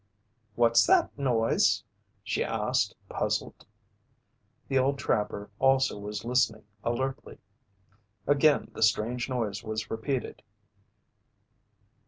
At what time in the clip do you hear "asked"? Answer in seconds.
2.43-2.95